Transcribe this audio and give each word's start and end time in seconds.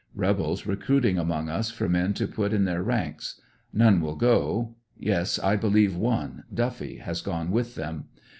Rebels 0.15 0.65
recruiting 0.65 1.19
among 1.19 1.47
us 1.47 1.69
for 1.69 1.87
men 1.87 2.15
to 2.15 2.25
put 2.27 2.53
in 2.53 2.65
their 2.65 2.81
ranks. 2.81 3.39
None 3.71 4.01
will 4.01 4.15
go— 4.15 4.73
yes, 4.97 5.37
I 5.37 5.55
believe 5.55 5.95
one 5.95 6.43
Duffy 6.51 6.97
has 6.97 7.21
gone 7.21 7.51
with 7.51 7.75
them. 7.75 8.05